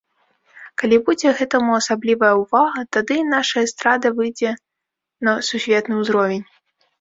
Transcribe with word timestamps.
Калі 0.83 0.97
будзе 1.09 1.33
гэтаму 1.41 1.71
асаблівая 1.79 2.31
ўвага, 2.41 2.79
тады 2.97 3.13
і 3.25 3.27
нашая 3.35 3.63
эстрада 3.67 4.07
выйдзе 4.21 4.55
на 5.29 5.35
сусветны 5.51 5.93
ўзровень. 6.01 6.45